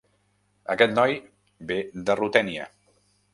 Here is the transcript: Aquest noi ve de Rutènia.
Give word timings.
Aquest 0.75 0.95
noi 0.99 1.13
ve 1.73 1.77
de 2.09 2.17
Rutènia. 2.21 2.67